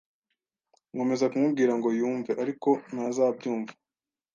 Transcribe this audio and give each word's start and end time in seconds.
Nkomeza 0.93 1.25
kumubwira 1.31 1.73
ngo 1.79 1.87
yumve, 1.99 2.31
ariko 2.43 2.69
ntazabyumva. 2.93 3.73